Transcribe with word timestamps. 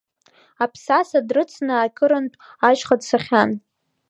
Аԥсаса 0.63 1.19
дрыцны 1.27 1.73
акырынтә 1.77 2.37
ашьха 2.69 2.95
дцахьан. 2.99 3.51